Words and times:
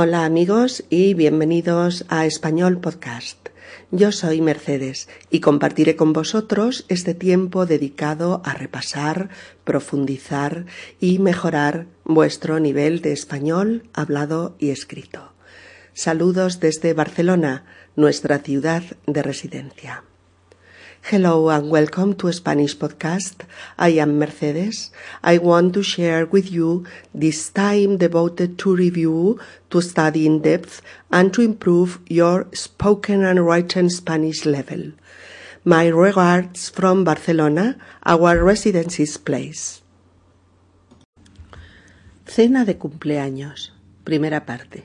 Hola 0.00 0.24
amigos 0.24 0.84
y 0.90 1.14
bienvenidos 1.14 2.04
a 2.08 2.24
Español 2.24 2.78
Podcast. 2.78 3.48
Yo 3.90 4.12
soy 4.12 4.40
Mercedes 4.40 5.08
y 5.28 5.40
compartiré 5.40 5.96
con 5.96 6.12
vosotros 6.12 6.84
este 6.88 7.14
tiempo 7.14 7.66
dedicado 7.66 8.40
a 8.44 8.54
repasar, 8.54 9.28
profundizar 9.64 10.66
y 11.00 11.18
mejorar 11.18 11.88
vuestro 12.04 12.60
nivel 12.60 13.00
de 13.00 13.10
español 13.10 13.88
hablado 13.92 14.54
y 14.60 14.70
escrito. 14.70 15.32
Saludos 15.94 16.60
desde 16.60 16.94
Barcelona, 16.94 17.64
nuestra 17.96 18.38
ciudad 18.38 18.84
de 19.08 19.22
residencia. 19.24 20.04
Hello 21.04 21.48
and 21.48 21.70
welcome 21.70 22.14
to 22.16 22.30
Spanish 22.32 22.76
Podcast. 22.76 23.46
I 23.78 23.90
am 23.96 24.18
Mercedes. 24.18 24.90
I 25.22 25.38
want 25.38 25.72
to 25.72 25.82
share 25.82 26.26
with 26.26 26.52
you 26.52 26.84
this 27.14 27.48
time 27.48 27.96
devoted 27.96 28.58
to 28.58 28.76
review, 28.76 29.40
to 29.70 29.80
study 29.80 30.26
in 30.26 30.42
depth, 30.42 30.82
and 31.10 31.32
to 31.32 31.40
improve 31.40 31.98
your 32.08 32.46
spoken 32.52 33.24
and 33.24 33.46
written 33.46 33.88
Spanish 33.88 34.44
level. 34.44 34.92
My 35.64 35.86
regards 35.86 36.68
from 36.68 37.04
Barcelona, 37.04 37.78
our 38.04 38.44
residency's 38.44 39.16
place. 39.16 39.80
Cena 42.26 42.66
de 42.66 42.76
cumpleaños. 42.76 43.72
Primera 44.04 44.44
parte. 44.44 44.84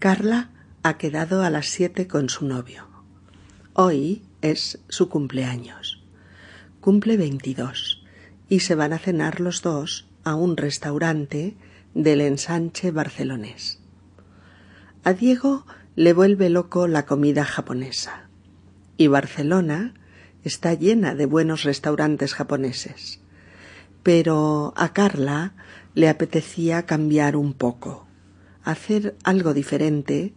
Carla 0.00 0.50
ha 0.82 0.94
quedado 0.94 1.44
a 1.44 1.50
las 1.50 1.68
siete 1.68 2.08
con 2.08 2.28
su 2.28 2.44
novio. 2.44 2.88
Hoy 3.74 4.22
es 4.42 4.80
su 4.88 5.08
cumpleaños. 5.08 6.02
Cumple 6.80 7.16
veintidós 7.16 8.04
y 8.48 8.60
se 8.60 8.74
van 8.74 8.92
a 8.92 8.98
cenar 8.98 9.40
los 9.40 9.62
dos 9.62 10.08
a 10.24 10.34
un 10.34 10.56
restaurante 10.56 11.56
del 11.94 12.20
ensanche 12.20 12.90
barcelonés. 12.90 13.80
A 15.04 15.12
Diego 15.12 15.66
le 15.96 16.12
vuelve 16.12 16.48
loco 16.50 16.86
la 16.86 17.06
comida 17.06 17.44
japonesa 17.44 18.28
y 18.96 19.06
Barcelona 19.06 19.94
está 20.44 20.74
llena 20.74 21.14
de 21.14 21.26
buenos 21.26 21.64
restaurantes 21.64 22.34
japoneses. 22.34 23.20
Pero 24.02 24.72
a 24.76 24.92
Carla 24.92 25.54
le 25.94 26.08
apetecía 26.08 26.86
cambiar 26.86 27.36
un 27.36 27.52
poco, 27.52 28.06
hacer 28.62 29.16
algo 29.24 29.54
diferente 29.54 30.32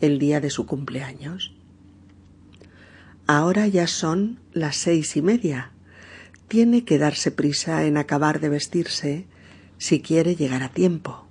el 0.00 0.18
día 0.18 0.40
de 0.40 0.50
su 0.50 0.66
cumpleaños. 0.66 1.55
Ahora 3.26 3.66
ya 3.66 3.86
son 3.88 4.38
las 4.52 4.76
seis 4.76 5.16
y 5.16 5.22
media. 5.22 5.72
Tiene 6.48 6.84
que 6.84 6.98
darse 6.98 7.32
prisa 7.32 7.84
en 7.84 7.96
acabar 7.96 8.38
de 8.38 8.48
vestirse 8.48 9.26
si 9.78 10.00
quiere 10.00 10.36
llegar 10.36 10.62
a 10.62 10.68
tiempo. 10.68 11.26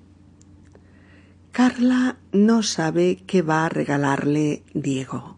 Carla 1.53 2.17
no 2.33 2.63
sabe 2.63 3.23
qué 3.25 3.41
va 3.41 3.66
a 3.66 3.69
regalarle 3.69 4.63
Diego. 4.73 5.38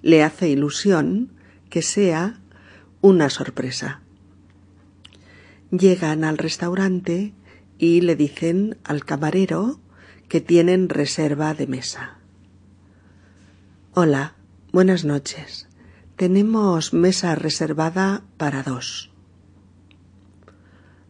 Le 0.00 0.22
hace 0.22 0.48
ilusión 0.48 1.32
que 1.68 1.82
sea 1.82 2.40
una 3.00 3.30
sorpresa. 3.30 4.00
Llegan 5.72 6.22
al 6.22 6.38
restaurante 6.38 7.34
y 7.78 8.00
le 8.02 8.14
dicen 8.14 8.78
al 8.84 9.04
camarero 9.04 9.80
que 10.28 10.40
tienen 10.40 10.88
reserva 10.88 11.54
de 11.54 11.66
mesa. 11.66 12.18
Hola, 13.92 14.36
buenas 14.72 15.04
noches. 15.04 15.69
Tenemos 16.20 16.92
mesa 16.92 17.34
reservada 17.34 18.24
para 18.36 18.62
dos. 18.62 19.10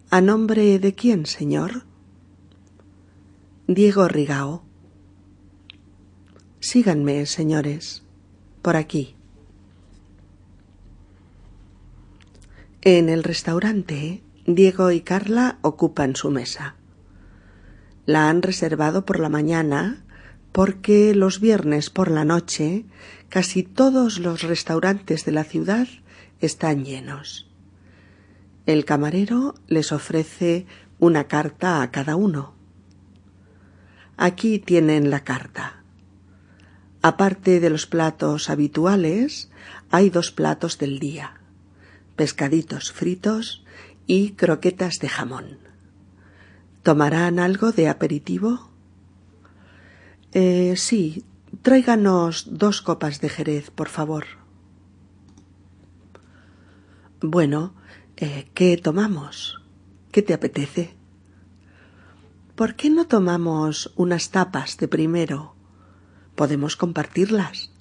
¿A 0.08 0.20
nombre 0.20 0.78
de 0.78 0.94
quién, 0.94 1.27
señor? 1.27 1.83
Diego 3.66 4.06
Rigao. 4.06 4.62
Síganme, 6.61 7.27
señores, 7.27 8.05
por 8.62 8.77
aquí. 8.77 9.16
En 12.81 13.09
el 13.09 13.25
restaurante, 13.25 14.22
Diego 14.47 14.93
y 14.93 15.00
Carla 15.00 15.59
ocupan 15.62 16.15
su 16.15 16.31
mesa. 16.31 16.76
La 18.06 18.28
han 18.28 18.43
reservado 18.43 19.04
por 19.04 19.19
la 19.19 19.28
mañana 19.28 20.04
porque 20.53 21.15
los 21.15 21.41
viernes 21.41 21.91
por 21.91 22.11
la 22.11 22.25
noche 22.25 22.84
casi 23.28 23.62
todos 23.62 24.19
los 24.19 24.43
restaurantes 24.43 25.25
de 25.25 25.33
la 25.33 25.44
ciudad 25.44 25.87
están 26.41 26.84
llenos. 26.84 27.49
El 28.66 28.84
camarero 28.84 29.55
les 29.69 29.93
ofrece 29.93 30.66
una 30.99 31.25
carta 31.25 31.83
a 31.83 31.91
cada 31.91 32.16
uno. 32.16 32.55
Aquí 34.16 34.59
tienen 34.59 35.11
la 35.11 35.25
carta. 35.25 35.83
Aparte 37.03 37.61
de 37.61 37.71
los 37.71 37.87
platos 37.87 38.50
habituales, 38.50 39.50
hay 39.91 40.11
dos 40.11 40.31
platos 40.31 40.77
del 40.78 40.99
día, 40.99 41.41
pescaditos 42.17 42.93
fritos 42.93 43.65
y 44.06 44.32
croquetas 44.32 44.99
de 44.99 45.09
jamón. 45.09 45.59
¿Tomarán 46.82 47.38
algo 47.38 47.72
de 47.72 47.88
aperitivo? 47.88 48.69
Eh, 50.32 50.74
sí, 50.76 51.24
tráiganos 51.62 52.46
dos 52.56 52.82
copas 52.82 53.20
de 53.20 53.28
Jerez, 53.28 53.70
por 53.70 53.88
favor. 53.88 54.26
Bueno, 57.20 57.74
eh, 58.16 58.48
¿qué 58.54 58.76
tomamos? 58.76 59.60
¿Qué 60.12 60.22
te 60.22 60.32
apetece? 60.32 60.94
¿Por 62.54 62.76
qué 62.76 62.90
no 62.90 63.06
tomamos 63.06 63.92
unas 63.96 64.30
tapas 64.30 64.76
de 64.76 64.86
primero? 64.86 65.54
Podemos 66.36 66.76
compartirlas. 66.76 67.72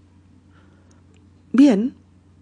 Bien, 1.51 1.95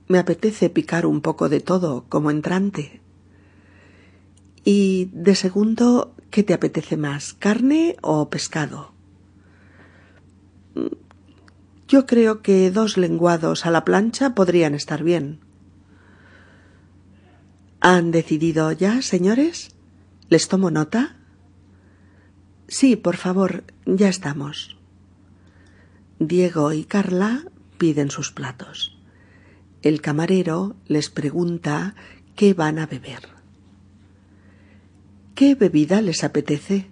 me 0.08 0.20
apetece 0.20 0.70
picar 0.70 1.06
un 1.06 1.22
poco 1.22 1.50
de 1.50 1.60
todo 1.60 2.06
como 2.08 2.32
entrante. 2.32 3.02
Y 4.64 5.10
de 5.14 5.36
segundo, 5.36 6.16
¿qué 6.30 6.44
te 6.44 6.54
apetece 6.54 6.96
más, 6.98 7.34
carne 7.34 7.98
o 8.02 8.30
pescado? 8.30 8.97
Yo 11.88 12.06
creo 12.06 12.42
que 12.42 12.70
dos 12.72 12.98
lenguados 12.98 13.66
a 13.66 13.72
la 13.72 13.86
plancha 13.86 14.36
podrían 14.36 14.76
estar 14.76 15.04
bien. 15.04 15.40
¿Han 17.80 18.12
decidido 18.12 18.72
ya, 18.72 19.02
señores? 19.02 19.76
¿Les 20.30 20.48
tomo 20.50 20.72
nota? 20.72 21.16
Sí, 22.68 22.98
por 22.98 23.16
favor, 23.16 23.64
ya 23.86 24.10
estamos. 24.10 24.78
Diego 26.20 26.74
y 26.74 26.84
Carla 26.84 27.46
piden 27.78 28.12
sus 28.12 28.32
platos. 28.32 28.98
El 29.82 30.02
camarero 30.02 30.76
les 30.88 31.10
pregunta 31.10 31.96
qué 32.36 32.54
van 32.54 32.80
a 32.80 32.88
beber. 32.88 33.30
¿Qué 35.36 35.56
bebida 35.56 36.02
les 36.02 36.24
apetece? 36.24 36.88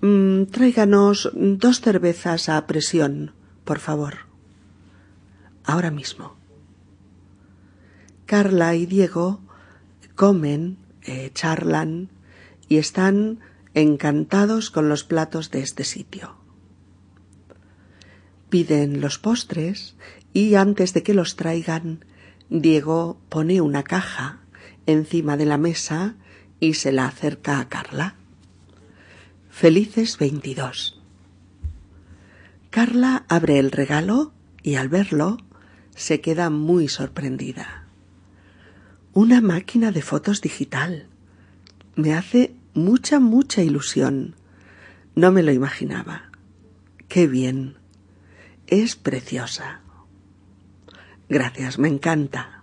Mm, 0.00 0.44
tráiganos 0.44 1.30
dos 1.34 1.80
cervezas 1.80 2.48
a 2.48 2.66
presión, 2.66 3.32
por 3.64 3.78
favor. 3.78 4.26
Ahora 5.64 5.90
mismo. 5.90 6.36
Carla 8.26 8.74
y 8.74 8.86
Diego 8.86 9.40
comen, 10.14 10.78
eh, 11.02 11.30
charlan 11.32 12.10
y 12.68 12.76
están 12.76 13.40
encantados 13.74 14.70
con 14.70 14.88
los 14.88 15.04
platos 15.04 15.50
de 15.50 15.60
este 15.60 15.84
sitio. 15.84 16.36
Piden 18.50 19.00
los 19.00 19.18
postres 19.18 19.96
y 20.32 20.54
antes 20.54 20.92
de 20.92 21.02
que 21.02 21.14
los 21.14 21.36
traigan, 21.36 22.04
Diego 22.50 23.18
pone 23.28 23.60
una 23.60 23.82
caja 23.82 24.40
encima 24.86 25.36
de 25.36 25.46
la 25.46 25.58
mesa 25.58 26.16
y 26.60 26.74
se 26.74 26.92
la 26.92 27.06
acerca 27.06 27.60
a 27.60 27.68
Carla. 27.68 28.16
Felices 29.58 30.18
veintidós. 30.18 31.00
Carla 32.68 33.24
abre 33.26 33.58
el 33.58 33.70
regalo 33.70 34.34
y 34.62 34.74
al 34.74 34.90
verlo 34.90 35.38
se 35.94 36.20
queda 36.20 36.50
muy 36.50 36.88
sorprendida. 36.88 37.86
Una 39.14 39.40
máquina 39.40 39.92
de 39.92 40.02
fotos 40.02 40.42
digital. 40.42 41.06
Me 41.94 42.12
hace 42.12 42.54
mucha, 42.74 43.18
mucha 43.18 43.62
ilusión. 43.62 44.34
No 45.14 45.32
me 45.32 45.42
lo 45.42 45.52
imaginaba. 45.52 46.30
Qué 47.08 47.26
bien. 47.26 47.78
Es 48.66 48.94
preciosa. 48.94 49.80
Gracias, 51.30 51.78
me 51.78 51.88
encanta. 51.88 52.62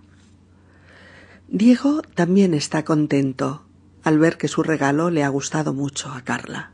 Diego 1.48 2.04
también 2.04 2.54
está 2.54 2.86
contento 2.86 3.66
al 4.04 4.19
ver 4.19 4.38
que 4.38 4.48
su 4.48 4.62
regalo 4.62 5.10
le 5.10 5.24
ha 5.24 5.30
gustado 5.30 5.74
mucho 5.74 6.12
a 6.12 6.22
Carla. 6.22 6.73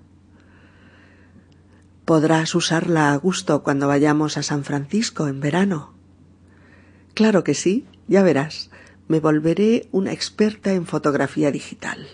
Podrás 2.10 2.56
usarla 2.56 3.14
a 3.14 3.18
gusto 3.18 3.62
cuando 3.62 3.88
vayamos 3.88 4.36
a 4.38 4.42
San 4.42 4.64
Francisco 4.64 5.28
en 5.28 5.40
verano. 5.40 5.94
Claro 7.14 7.44
que 7.44 7.54
sí, 7.54 7.86
ya 8.08 8.24
verás, 8.24 8.72
me 9.08 9.20
volveré 9.20 9.90
una 9.92 10.12
experta 10.12 10.74
en 10.74 10.88
fotografía 10.88 11.52
digital. 11.52 12.08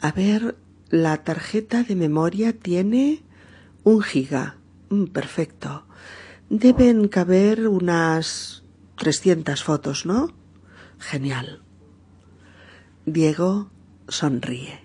A 0.00 0.12
ver 0.12 0.54
la 0.90 1.24
tarjeta 1.24 1.82
de 1.82 1.96
memoria 1.96 2.56
tiene 2.56 3.24
un 3.82 4.00
giga. 4.00 4.58
Mm, 4.90 5.06
perfecto. 5.06 5.84
Deben 6.48 7.08
caber 7.08 7.66
unas 7.66 8.62
300 8.96 9.60
fotos, 9.64 10.06
¿no? 10.06 10.32
Genial. 11.00 11.64
Diego 13.06 13.72
sonríe. 14.06 14.78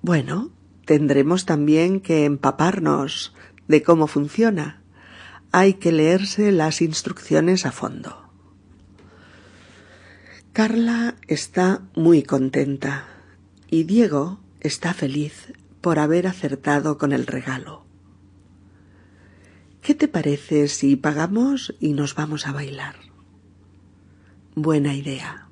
Bueno, 0.00 0.52
tendremos 0.90 1.46
también 1.46 2.00
que 2.00 2.24
empaparnos 2.24 3.32
de 3.68 3.80
cómo 3.80 4.08
funciona. 4.08 4.82
Hay 5.52 5.74
que 5.74 5.92
leerse 5.92 6.50
las 6.50 6.82
instrucciones 6.82 7.64
a 7.64 7.70
fondo. 7.70 8.28
Carla 10.52 11.14
está 11.28 11.82
muy 11.94 12.24
contenta 12.24 13.06
y 13.68 13.84
Diego 13.84 14.40
está 14.58 14.92
feliz 14.92 15.52
por 15.80 16.00
haber 16.00 16.26
acertado 16.26 16.98
con 16.98 17.12
el 17.12 17.28
regalo. 17.28 17.84
¿Qué 19.82 19.94
te 19.94 20.08
parece 20.08 20.66
si 20.66 20.96
pagamos 20.96 21.72
y 21.78 21.92
nos 21.92 22.16
vamos 22.16 22.48
a 22.48 22.52
bailar? 22.52 22.96
Buena 24.56 24.96
idea. 24.96 25.46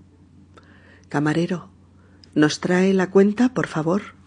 Camarero, 1.09 1.71
¿nos 2.35 2.59
trae 2.59 2.93
la 2.93 3.13
cuenta, 3.13 3.55
por 3.55 3.69
favor? 3.69 4.18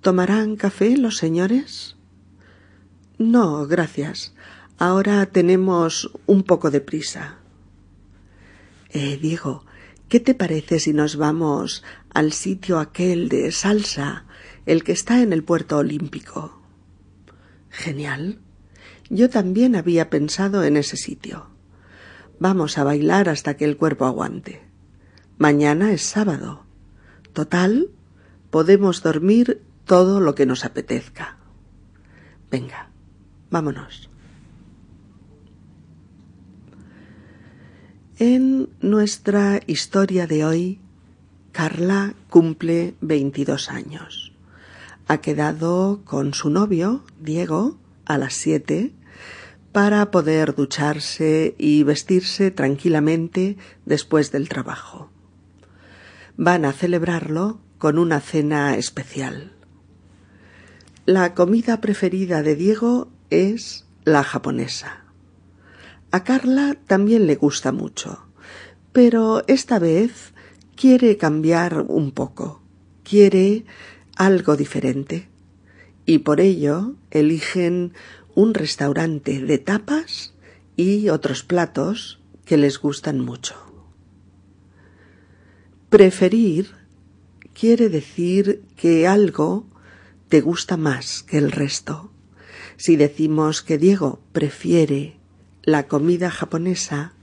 ¿Tomarán 0.00 0.56
café 0.56 0.96
los 0.96 1.18
señores? 1.18 1.96
No, 3.18 3.66
gracias. 3.66 4.34
Ahora 4.78 5.26
tenemos 5.26 6.10
un 6.24 6.42
poco 6.42 6.70
de 6.70 6.80
prisa. 6.80 7.36
Eh, 8.88 9.18
Diego, 9.20 9.66
¿qué 10.08 10.18
te 10.18 10.34
parece 10.34 10.80
si 10.80 10.94
nos 10.94 11.16
vamos 11.16 11.84
al 12.14 12.32
sitio 12.32 12.78
aquel 12.78 13.28
de 13.28 13.52
salsa, 13.52 14.24
el 14.64 14.84
que 14.84 14.92
está 14.92 15.20
en 15.20 15.34
el 15.34 15.44
puerto 15.44 15.76
olímpico? 15.76 16.62
Genial. 17.68 18.38
Yo 19.10 19.28
también 19.28 19.76
había 19.76 20.08
pensado 20.08 20.64
en 20.64 20.78
ese 20.78 20.96
sitio. 20.96 21.50
Vamos 22.38 22.78
a 22.78 22.84
bailar 22.84 23.28
hasta 23.28 23.58
que 23.58 23.66
el 23.66 23.76
cuerpo 23.76 24.06
aguante. 24.06 24.62
Mañana 25.36 25.92
es 25.92 26.00
sábado. 26.00 26.64
Total, 27.34 27.90
podemos 28.50 29.02
dormir 29.02 29.60
todo 29.90 30.20
lo 30.20 30.36
que 30.36 30.46
nos 30.46 30.64
apetezca. 30.64 31.36
Venga, 32.48 32.90
vámonos. 33.50 34.08
En 38.20 38.68
nuestra 38.80 39.58
historia 39.66 40.28
de 40.28 40.44
hoy, 40.44 40.80
Carla 41.50 42.14
cumple 42.28 42.94
22 43.00 43.68
años. 43.68 44.32
Ha 45.08 45.18
quedado 45.18 46.02
con 46.04 46.34
su 46.34 46.50
novio, 46.50 47.02
Diego, 47.18 47.76
a 48.04 48.16
las 48.16 48.34
siete 48.34 48.94
para 49.72 50.12
poder 50.12 50.54
ducharse 50.54 51.56
y 51.58 51.82
vestirse 51.82 52.52
tranquilamente 52.52 53.56
después 53.86 54.30
del 54.30 54.48
trabajo 54.48 55.10
van 56.36 56.64
a 56.64 56.72
celebrarlo 56.72 57.60
con 57.76 57.98
una 57.98 58.20
cena 58.20 58.76
especial. 58.76 59.59
La 61.06 61.34
comida 61.34 61.80
preferida 61.80 62.42
de 62.42 62.54
Diego 62.54 63.08
es 63.30 63.86
la 64.04 64.22
japonesa. 64.22 65.04
A 66.10 66.24
Carla 66.24 66.76
también 66.86 67.26
le 67.26 67.36
gusta 67.36 67.72
mucho, 67.72 68.26
pero 68.92 69.42
esta 69.46 69.78
vez 69.78 70.34
quiere 70.76 71.16
cambiar 71.16 71.86
un 71.88 72.12
poco, 72.12 72.60
quiere 73.02 73.64
algo 74.14 74.56
diferente, 74.56 75.30
y 76.04 76.18
por 76.18 76.38
ello 76.38 76.96
eligen 77.10 77.94
un 78.34 78.52
restaurante 78.52 79.40
de 79.40 79.56
tapas 79.56 80.34
y 80.76 81.08
otros 81.08 81.44
platos 81.44 82.20
que 82.44 82.58
les 82.58 82.78
gustan 82.78 83.20
mucho. 83.20 83.56
Preferir 85.88 86.72
quiere 87.54 87.88
decir 87.88 88.62
que 88.76 89.08
algo 89.08 89.69
te 90.30 90.40
gusta 90.40 90.76
más 90.76 91.24
que 91.24 91.38
el 91.38 91.50
resto. 91.50 92.12
Si 92.76 92.96
decimos 92.96 93.62
que 93.62 93.78
Diego 93.78 94.20
prefiere 94.32 95.16
la 95.64 95.88
comida 95.88 96.30
japonesa, 96.30 97.14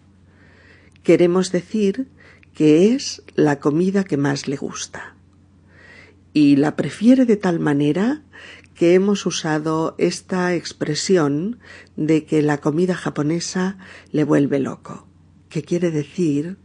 queremos 1.04 1.54
decir 1.54 2.10
que 2.54 2.94
es 2.94 3.24
la 3.36 3.60
comida 3.60 4.04
que 4.04 4.18
más 4.18 4.50
le 4.50 4.58
gusta. 4.58 5.16
Y 6.34 6.58
la 6.58 6.76
prefiere 6.76 7.26
de 7.26 7.38
tal 7.38 7.62
manera 7.62 8.24
que 8.76 8.94
hemos 8.94 9.26
usado 9.26 9.96
esta 9.98 10.54
expresión 10.54 11.60
de 11.96 12.26
que 12.26 12.42
la 12.42 12.58
comida 12.60 12.94
japonesa 12.94 13.78
le 14.12 14.26
vuelve 14.26 14.60
loco, 14.60 15.08
que 15.48 15.64
quiere 15.64 15.92
decir 15.92 16.58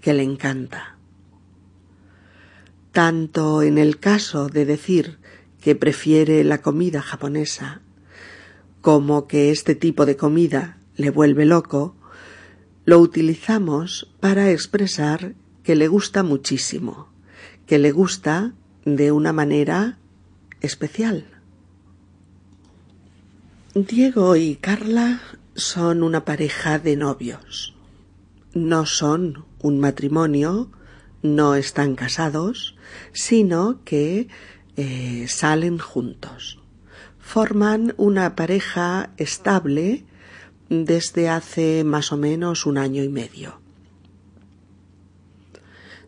que 0.00 0.14
le 0.14 0.22
encanta 0.22 0.98
tanto 2.98 3.62
en 3.62 3.78
el 3.78 4.00
caso 4.00 4.48
de 4.48 4.64
decir 4.64 5.18
que 5.60 5.74
prefiere 5.74 6.44
la 6.44 6.58
comida 6.62 7.02
japonesa 7.02 7.82
como 8.80 9.26
que 9.26 9.50
este 9.50 9.74
tipo 9.74 10.06
de 10.06 10.16
comida 10.16 10.78
le 10.96 11.10
vuelve 11.10 11.44
loco, 11.44 11.96
lo 12.84 13.00
utilizamos 13.00 14.10
para 14.20 14.50
expresar 14.50 15.34
que 15.62 15.76
le 15.76 15.88
gusta 15.88 16.22
muchísimo, 16.22 17.08
que 17.66 17.78
le 17.78 17.92
gusta 17.92 18.54
de 18.84 19.12
una 19.12 19.32
manera 19.32 19.98
especial. 20.60 21.26
Diego 23.74 24.36
y 24.36 24.56
Carla 24.56 25.20
son 25.54 26.02
una 26.02 26.24
pareja 26.24 26.78
de 26.78 26.96
novios. 26.96 27.74
No 28.54 28.86
son 28.86 29.44
un 29.60 29.78
matrimonio 29.78 30.70
no 31.22 31.54
están 31.54 31.96
casados, 31.96 32.76
sino 33.12 33.82
que 33.84 34.28
eh, 34.80 35.26
salen 35.26 35.78
juntos. 35.78 36.60
Forman 37.18 37.94
una 37.96 38.36
pareja 38.36 39.10
estable 39.16 40.04
desde 40.68 41.28
hace 41.28 41.82
más 41.82 42.12
o 42.12 42.16
menos 42.16 42.64
un 42.64 42.78
año 42.78 43.02
y 43.02 43.08
medio. 43.08 43.60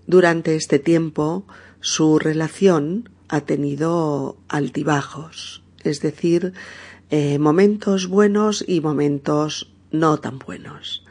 Durante 0.06 0.54
este 0.54 0.78
tiempo 0.78 1.44
su 1.80 2.20
relación 2.20 3.10
ha 3.28 3.40
tenido 3.40 4.36
altibajos, 4.48 5.64
es 5.82 6.00
decir, 6.00 6.52
eh, 7.10 7.40
momentos 7.40 8.06
buenos 8.06 8.64
y 8.64 8.80
momentos 8.80 9.72
no 9.90 10.18
tan 10.20 10.38
buenos. 10.38 11.04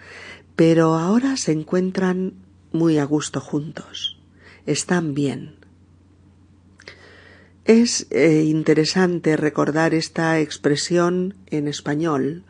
Pero 0.56 0.96
ahora 0.96 1.36
se 1.36 1.52
encuentran 1.52 2.36
muy 2.72 3.00
a 3.00 3.04
gusto 3.04 3.42
juntos. 3.42 4.18
Están 4.66 5.14
bien. 5.14 5.59
Es 7.70 8.08
eh, 8.10 8.46
interesante 8.48 9.38
recordar 9.38 9.94
esta 9.94 10.40
expresión 10.40 11.36
en 11.52 11.68
español 11.68 12.44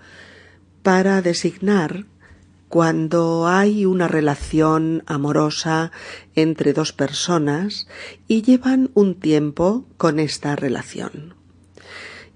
para 0.81 1.21
designar 1.21 2.05
cuando 2.69 3.45
hay 3.45 3.85
una 3.85 4.07
relación 4.07 5.03
amorosa 5.07 5.91
entre 6.35 6.71
dos 6.71 6.93
personas 6.93 7.89
y 8.29 8.43
llevan 8.43 8.91
un 8.93 9.13
tiempo 9.13 9.85
con 9.97 10.19
esta 10.19 10.55
relación. 10.55 11.33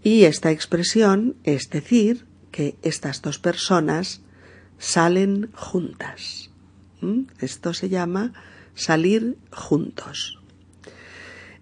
Y 0.03 0.25
esta 0.25 0.51
expresión 0.51 1.37
es 1.45 1.69
decir 1.69 2.25
que 2.51 2.75
estas 2.81 3.21
dos 3.21 3.39
personas 3.39 4.19
salen 4.77 5.51
juntas. 5.53 6.49
¿Mm? 6.99 7.27
Esto 7.39 7.73
se 7.73 7.87
llama 7.87 8.33
salir 8.75 9.37
juntos. 9.53 10.42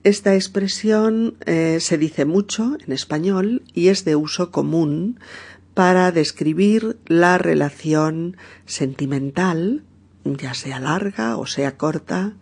Esta 0.04 0.34
expresión 0.34 1.38
eh, 1.46 1.78
se 1.80 1.98
dice 2.00 2.26
mucho 2.26 2.76
en 2.84 2.92
español 2.92 3.64
y 3.74 3.90
es 3.90 4.04
de 4.04 4.16
uso 4.16 4.50
común 4.50 5.20
para 5.76 6.12
describir 6.12 6.98
la 7.06 7.38
relación 7.38 8.36
sentimental, 8.66 9.84
ya 10.24 10.56
sea 10.56 10.80
larga 10.80 11.38
o 11.38 11.46
sea 11.46 11.78
corta, 11.78 12.34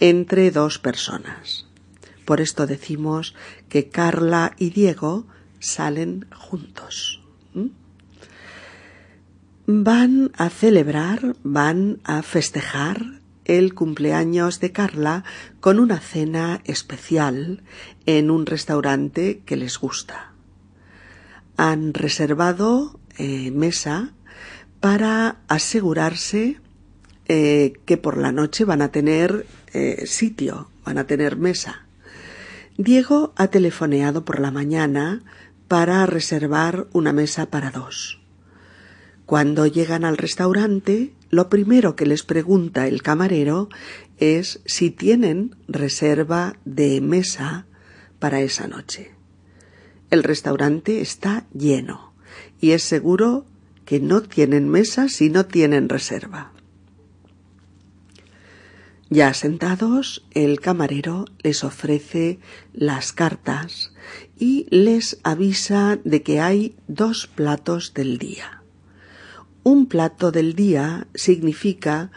entre 0.00 0.50
dos 0.50 0.80
personas. 0.80 1.66
Por 2.24 2.40
esto 2.40 2.66
decimos 2.66 3.34
que 3.68 3.88
Carla 3.88 4.54
y 4.58 4.70
Diego 4.70 5.24
salen 5.60 6.26
juntos. 6.34 7.22
Van 9.66 10.32
a 10.36 10.50
celebrar, 10.50 11.36
van 11.44 12.00
a 12.02 12.22
festejar 12.22 13.17
el 13.48 13.74
cumpleaños 13.74 14.60
de 14.60 14.70
Carla 14.70 15.24
con 15.58 15.80
una 15.80 15.98
cena 15.98 16.60
especial 16.64 17.64
en 18.06 18.30
un 18.30 18.46
restaurante 18.46 19.42
que 19.44 19.56
les 19.56 19.78
gusta. 19.78 20.32
Han 21.56 21.92
reservado 21.94 23.00
eh, 23.16 23.50
mesa 23.50 24.12
para 24.78 25.38
asegurarse 25.48 26.60
eh, 27.26 27.72
que 27.84 27.96
por 27.96 28.16
la 28.16 28.30
noche 28.30 28.64
van 28.64 28.82
a 28.82 28.92
tener 28.92 29.44
eh, 29.72 30.06
sitio, 30.06 30.70
van 30.84 30.98
a 30.98 31.06
tener 31.06 31.36
mesa. 31.36 31.86
Diego 32.76 33.32
ha 33.36 33.48
telefoneado 33.48 34.24
por 34.24 34.38
la 34.38 34.52
mañana 34.52 35.24
para 35.66 36.06
reservar 36.06 36.86
una 36.92 37.12
mesa 37.12 37.46
para 37.46 37.70
dos. 37.70 38.20
Cuando 39.26 39.66
llegan 39.66 40.04
al 40.04 40.16
restaurante, 40.16 41.12
lo 41.30 41.48
primero 41.48 41.96
que 41.96 42.06
les 42.06 42.22
pregunta 42.22 42.86
el 42.86 43.02
camarero 43.02 43.68
es 44.18 44.60
si 44.64 44.90
tienen 44.90 45.56
reserva 45.68 46.56
de 46.64 47.00
mesa 47.00 47.66
para 48.18 48.40
esa 48.40 48.66
noche. 48.66 49.12
El 50.10 50.22
restaurante 50.22 51.00
está 51.00 51.46
lleno 51.52 52.12
y 52.60 52.70
es 52.70 52.82
seguro 52.82 53.46
que 53.84 54.00
no 54.00 54.22
tienen 54.22 54.68
mesa 54.68 55.08
si 55.08 55.30
no 55.30 55.46
tienen 55.46 55.88
reserva. 55.88 56.52
Ya 59.10 59.32
sentados, 59.32 60.26
el 60.32 60.60
camarero 60.60 61.24
les 61.42 61.64
ofrece 61.64 62.40
las 62.74 63.12
cartas 63.14 63.92
y 64.38 64.66
les 64.68 65.18
avisa 65.22 65.98
de 66.04 66.22
que 66.22 66.40
hay 66.40 66.76
dos 66.88 67.26
platos 67.26 67.94
del 67.94 68.18
día. 68.18 68.57
Un 69.68 69.84
plato 69.84 70.32
del 70.32 70.54
día 70.54 71.08
significa 71.14 72.10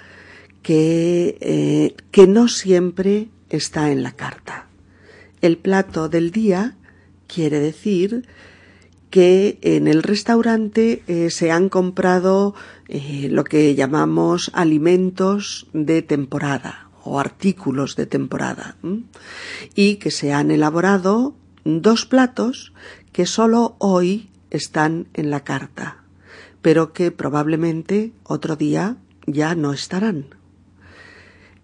que, 0.61 1.37
eh, 1.41 1.95
que 2.09 2.25
no 2.25 2.47
siempre 2.47 3.27
está 3.49 3.91
en 3.91 4.03
la 4.03 4.13
carta. 4.13 4.67
El 5.41 5.57
plato 5.57 6.07
del 6.07 6.31
día 6.31 6.77
quiere 7.27 7.59
decir 7.59 8.25
que 9.09 9.59
en 9.63 9.89
el 9.89 10.01
restaurante 10.01 11.03
eh, 11.07 11.29
se 11.29 11.51
han 11.51 11.67
comprado 11.67 12.55
eh, 12.87 13.27
lo 13.29 13.43
que 13.43 13.75
llamamos 13.75 14.49
alimentos 14.53 15.67
de 15.73 16.01
temporada 16.03 16.89
o 17.03 17.19
artículos 17.19 17.97
de 17.97 18.05
temporada 18.05 18.77
y 19.75 19.97
que 19.97 20.09
se 20.09 20.31
han 20.31 20.51
elaborado 20.51 21.35
dos 21.65 22.05
platos 22.05 22.71
que 23.11 23.25
solo 23.25 23.75
hoy 23.79 24.29
están 24.51 25.07
en 25.13 25.29
la 25.29 25.43
carta, 25.43 26.00
pero 26.61 26.93
que 26.93 27.11
probablemente 27.11 28.13
otro 28.23 28.55
día 28.55 28.97
ya 29.25 29.55
no 29.55 29.73
estarán. 29.73 30.35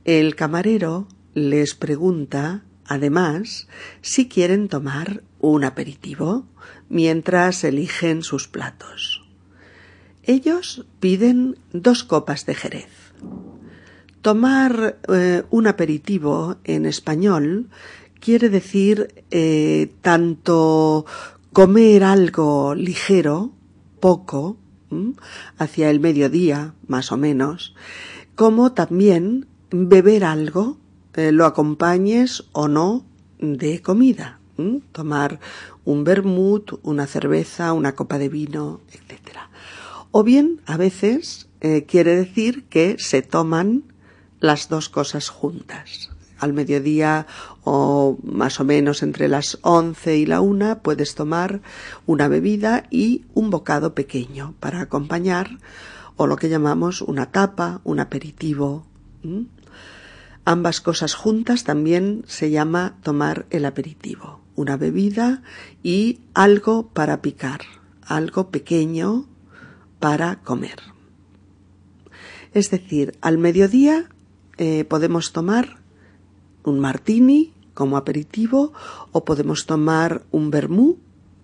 El 0.05 0.35
camarero 0.35 1.07
les 1.33 1.75
pregunta, 1.75 2.63
además, 2.85 3.67
si 4.01 4.27
quieren 4.27 4.69
tomar 4.69 5.23
un 5.39 5.63
aperitivo 5.63 6.45
mientras 6.89 7.63
eligen 7.63 8.23
sus 8.23 8.47
platos. 8.47 9.23
Ellos 10.23 10.85
piden 10.99 11.57
dos 11.71 12.03
copas 12.03 12.45
de 12.45 12.55
Jerez. 12.55 12.89
Tomar 14.21 14.99
eh, 15.07 15.43
un 15.49 15.67
aperitivo 15.67 16.57
en 16.63 16.85
español 16.85 17.69
quiere 18.19 18.49
decir 18.49 19.23
eh, 19.31 19.93
tanto 20.01 21.05
comer 21.53 22.03
algo 22.03 22.75
ligero, 22.75 23.53
poco, 23.99 24.57
hacia 25.57 25.89
el 25.89 25.99
mediodía, 25.99 26.73
más 26.87 27.11
o 27.11 27.17
menos, 27.17 27.75
como 28.35 28.73
también 28.73 29.47
beber 29.71 30.23
algo, 30.23 30.77
eh, 31.15 31.31
lo 31.31 31.45
acompañes 31.45 32.45
o 32.51 32.67
no 32.67 33.05
de 33.39 33.81
comida. 33.81 34.39
Tomar 34.91 35.39
un 35.85 36.03
vermut, 36.03 36.79
una 36.83 37.05
cerveza, 37.05 37.73
una 37.73 37.93
copa 37.93 38.17
de 38.17 38.29
vino, 38.29 38.81
etc. 38.91 39.37
O 40.11 40.23
bien, 40.23 40.61
a 40.65 40.77
veces, 40.77 41.47
eh, 41.61 41.85
quiere 41.85 42.15
decir 42.15 42.65
que 42.65 42.97
se 42.97 43.21
toman 43.21 43.83
las 44.39 44.69
dos 44.69 44.89
cosas 44.89 45.29
juntas. 45.29 46.09
Al 46.39 46.53
mediodía 46.53 47.27
o 47.63 48.17
más 48.23 48.59
o 48.59 48.63
menos 48.63 49.03
entre 49.03 49.27
las 49.27 49.57
once 49.61 50.17
y 50.17 50.25
la 50.25 50.41
una 50.41 50.79
puedes 50.79 51.15
tomar 51.15 51.61
una 52.05 52.27
bebida 52.27 52.83
y 52.89 53.25
un 53.33 53.49
bocado 53.49 53.93
pequeño 53.93 54.55
para 54.59 54.81
acompañar 54.81 55.57
o 56.15 56.27
lo 56.27 56.35
que 56.35 56.49
llamamos 56.49 57.01
una 57.01 57.31
tapa, 57.31 57.81
un 57.83 57.99
aperitivo. 57.99 58.85
Ambas 60.45 60.81
cosas 60.81 61.13
juntas 61.13 61.63
también 61.63 62.23
se 62.27 62.49
llama 62.49 62.95
tomar 63.01 63.45
el 63.49 63.65
aperitivo 63.65 64.41
una 64.57 64.75
bebida 64.75 65.43
y 65.83 66.19
algo 66.33 66.89
para 66.89 67.21
picar, 67.21 67.61
algo 68.01 68.49
pequeño 68.49 69.27
para 69.99 70.41
comer. 70.41 70.81
Es 72.53 72.71
decir, 72.71 73.17
al 73.21 73.37
mediodía 73.37 74.09
eh, 74.57 74.83
podemos 74.83 75.31
tomar 75.31 75.77
un 76.67 76.79
martini 76.79 77.53
como 77.73 77.97
aperitivo 77.97 78.73
o 79.11 79.23
podemos 79.23 79.65
tomar 79.65 80.25
un 80.31 80.51
vermú 80.51 80.97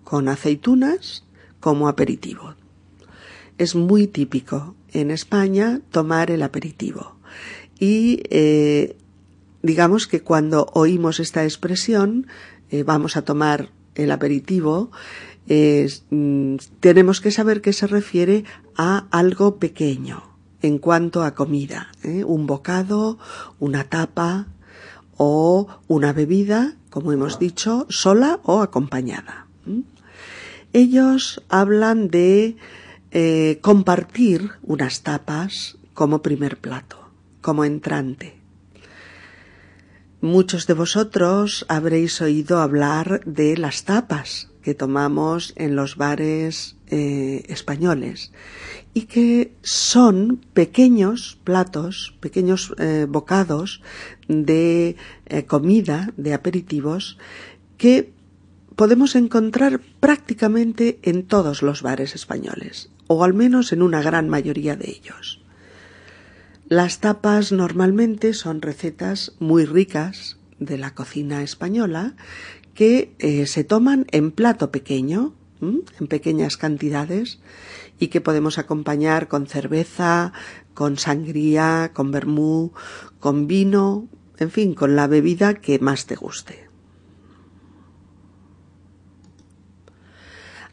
con 0.04 0.28
aceitunas 0.28 1.24
como 1.60 1.88
aperitivo. 1.88 2.54
Es 3.56 3.74
muy 3.74 4.06
típico 4.06 4.74
en 4.92 5.10
España 5.10 5.80
tomar 5.90 6.30
el 6.30 6.42
aperitivo 6.42 7.16
y 7.78 8.22
eh, 8.30 8.96
digamos 9.62 10.06
que 10.06 10.22
cuando 10.22 10.66
oímos 10.74 11.20
esta 11.20 11.44
expresión 11.44 12.26
eh, 12.70 12.82
vamos 12.82 13.16
a 13.16 13.22
tomar 13.22 13.70
el 13.94 14.10
aperitivo, 14.10 14.90
mm, 15.46 16.56
tenemos 16.80 17.20
que 17.20 17.30
saber 17.30 17.60
que 17.60 17.72
se 17.72 17.86
refiere 17.86 18.44
a 18.76 19.06
algo 19.10 19.56
pequeño 19.56 20.34
en 20.64 20.78
cuanto 20.78 21.22
a 21.22 21.34
comida, 21.34 21.92
¿eh? 22.02 22.24
un 22.24 22.46
bocado, 22.46 23.18
una 23.60 23.84
tapa 23.84 24.48
o 25.16 25.68
una 25.88 26.12
bebida, 26.12 26.76
como 26.90 27.12
hemos 27.12 27.38
dicho, 27.38 27.86
sola 27.88 28.40
o 28.42 28.62
acompañada. 28.62 29.46
Ellos 30.72 31.42
hablan 31.48 32.08
de 32.08 32.56
eh, 33.10 33.58
compartir 33.62 34.50
unas 34.62 35.02
tapas 35.02 35.78
como 35.94 36.22
primer 36.22 36.58
plato, 36.58 36.98
como 37.40 37.64
entrante. 37.64 38.40
Muchos 40.20 40.66
de 40.66 40.74
vosotros 40.74 41.66
habréis 41.68 42.20
oído 42.20 42.60
hablar 42.60 43.20
de 43.24 43.56
las 43.56 43.84
tapas 43.84 44.48
que 44.64 44.74
tomamos 44.74 45.52
en 45.56 45.76
los 45.76 45.96
bares 45.96 46.76
eh, 46.88 47.44
españoles 47.48 48.32
y 48.94 49.02
que 49.02 49.52
son 49.62 50.40
pequeños 50.54 51.38
platos, 51.44 52.14
pequeños 52.20 52.74
eh, 52.78 53.06
bocados 53.06 53.82
de 54.26 54.96
eh, 55.26 55.44
comida, 55.44 56.14
de 56.16 56.32
aperitivos, 56.32 57.18
que 57.76 58.10
podemos 58.74 59.16
encontrar 59.16 59.80
prácticamente 60.00 60.98
en 61.02 61.26
todos 61.26 61.62
los 61.62 61.82
bares 61.82 62.14
españoles, 62.14 62.88
o 63.06 63.22
al 63.22 63.34
menos 63.34 63.70
en 63.72 63.82
una 63.82 64.00
gran 64.00 64.30
mayoría 64.30 64.76
de 64.76 64.90
ellos. 64.90 65.42
Las 66.68 67.00
tapas 67.00 67.52
normalmente 67.52 68.32
son 68.32 68.62
recetas 68.62 69.34
muy 69.38 69.66
ricas 69.66 70.38
de 70.58 70.78
la 70.78 70.94
cocina 70.94 71.42
española 71.42 72.14
que 72.74 73.14
eh, 73.18 73.46
se 73.46 73.64
toman 73.64 74.06
en 74.10 74.30
plato 74.30 74.70
pequeño, 74.70 75.34
en 75.60 76.06
pequeñas 76.08 76.56
cantidades, 76.56 77.40
y 77.98 78.08
que 78.08 78.20
podemos 78.20 78.58
acompañar 78.58 79.28
con 79.28 79.46
cerveza, 79.46 80.32
con 80.74 80.98
sangría, 80.98 81.92
con 81.94 82.10
vermú, 82.10 82.72
con 83.20 83.46
vino, 83.46 84.08
en 84.38 84.50
fin, 84.50 84.74
con 84.74 84.96
la 84.96 85.06
bebida 85.06 85.54
que 85.54 85.78
más 85.78 86.06
te 86.06 86.16
guste. 86.16 86.68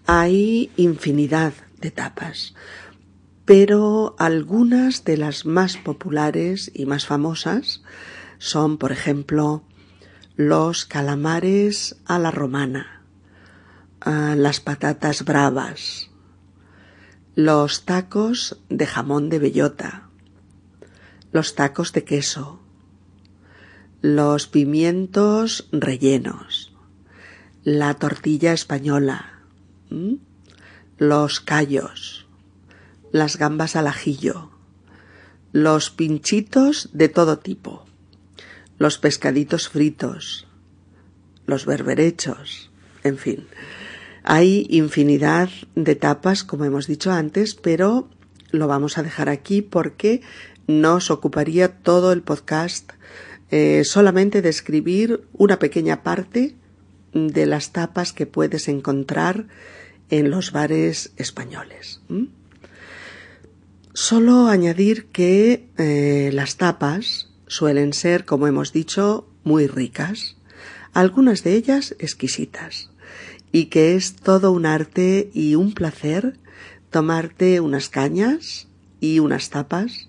Hay 0.08 0.72
infinidad 0.75 1.53
de 1.79 1.91
tapas 1.91 2.53
pero 3.46 4.15
algunas 4.17 5.03
de 5.03 5.17
las 5.17 5.46
más 5.46 5.75
populares 5.75 6.72
y 6.74 6.86
más 6.86 7.05
famosas 7.05 7.81
son, 8.38 8.77
por 8.77 8.93
ejemplo, 8.93 9.63
los 10.36 10.86
calamares 10.86 11.98
a 12.06 12.18
la 12.18 12.32
romana, 12.32 13.02
las 14.06 14.60
patatas 14.60 15.26
bravas, 15.26 16.10
los 17.36 17.86
tacos 17.86 18.60
de 18.70 18.88
jamón 18.88 19.30
de 19.30 19.40
bellota, 19.40 20.10
los 21.32 21.56
tacos 21.56 21.94
de 21.94 22.04
queso, 22.04 22.60
los 24.02 24.48
pimientos 24.48 25.68
rellenos, 25.72 26.74
la 27.64 27.94
tortilla 27.96 28.54
española, 28.54 29.44
los 30.98 31.40
callos, 31.40 32.26
las 33.12 33.38
gambas 33.38 33.76
al 33.76 33.88
ajillo, 33.88 34.50
los 35.52 35.92
pinchitos 35.92 36.90
de 36.94 37.10
todo 37.10 37.38
tipo, 37.40 37.86
los 38.82 38.98
pescaditos 38.98 39.70
fritos, 39.70 40.48
los 41.46 41.68
berberechos, 41.68 42.72
en 43.04 43.20
fin. 43.20 43.46
Hay 44.24 44.66
infinidad 44.72 45.50
de 45.76 45.94
tapas, 45.94 46.44
como 46.44 46.66
hemos 46.66 46.88
dicho 46.88 47.12
antes, 47.12 47.54
pero 47.54 48.10
lo 48.50 48.68
vamos 48.68 48.98
a 48.98 49.04
dejar 49.04 49.30
aquí 49.30 49.62
porque 49.62 50.24
nos 50.66 51.12
ocuparía 51.12 51.78
todo 51.78 52.12
el 52.12 52.24
podcast 52.24 52.94
eh, 53.52 53.84
solamente 53.84 54.42
describir 54.42 55.28
una 55.34 55.60
pequeña 55.60 56.02
parte 56.02 56.56
de 57.14 57.46
las 57.46 57.74
tapas 57.74 58.14
que 58.14 58.26
puedes 58.26 58.68
encontrar 58.68 59.46
en 60.10 60.32
los 60.32 60.52
bares 60.52 61.14
españoles. 61.18 62.02
Solo 63.94 64.48
añadir 64.48 65.06
que 65.10 65.68
eh, 65.78 66.32
las 66.34 66.58
tapas 66.58 67.31
suelen 67.51 67.91
ser, 67.91 68.24
como 68.24 68.48
hemos 68.48 68.72
dicho, 68.72 69.27
muy 69.43 69.67
ricas, 69.67 70.38
algunas 70.93 71.43
de 71.43 71.55
ellas 71.55 71.93
exquisitas, 72.00 72.91
y 73.51 73.65
que 73.65 73.96
es 73.96 74.15
todo 74.15 74.53
un 74.53 74.65
arte 74.65 75.29
y 75.34 75.55
un 75.55 75.74
placer 75.74 76.39
tomarte 76.91 77.60
unas 77.60 77.89
cañas 77.89 78.70
y 79.01 79.20
unas 79.20 79.50
tapas 79.50 80.08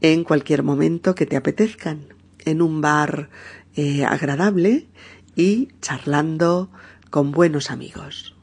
en 0.00 0.24
cualquier 0.24 0.62
momento 0.62 1.14
que 1.14 1.26
te 1.26 1.36
apetezcan, 1.36 2.06
en 2.46 2.62
un 2.62 2.80
bar 2.80 3.28
eh, 3.76 4.06
agradable 4.06 4.88
y 5.36 5.68
charlando 5.82 6.70
con 7.10 7.32
buenos 7.32 7.70
amigos. 7.70 8.37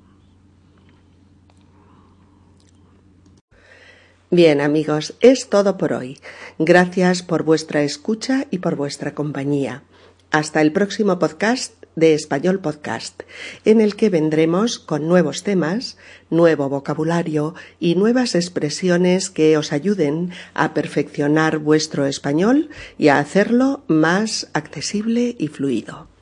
Bien 4.31 4.59
amigos, 4.59 5.13
es 5.21 5.49
todo 5.49 5.77
por 5.77 5.93
hoy. 5.93 6.17
Gracias 6.57 7.21
por 7.21 7.43
vuestra 7.43 7.83
escucha 7.83 8.47
y 8.49 8.57
por 8.57 8.75
vuestra 8.75 9.13
compañía. 9.13 9.83
Hasta 10.31 10.61
el 10.61 10.71
próximo 10.71 11.19
podcast 11.19 11.73
de 11.95 12.15
Español 12.15 12.59
Podcast, 12.59 13.21
en 13.65 13.81
el 13.81 13.95
que 13.95 14.09
vendremos 14.09 14.79
con 14.79 15.07
nuevos 15.07 15.43
temas, 15.43 15.97
nuevo 16.31 16.69
vocabulario 16.69 17.53
y 17.79 17.93
nuevas 17.93 18.33
expresiones 18.33 19.29
que 19.29 19.57
os 19.57 19.71
ayuden 19.71 20.31
a 20.55 20.73
perfeccionar 20.73 21.59
vuestro 21.59 22.07
español 22.07 22.69
y 22.97 23.09
a 23.09 23.19
hacerlo 23.19 23.83
más 23.87 24.49
accesible 24.53 25.35
y 25.37 25.49
fluido. 25.49 26.14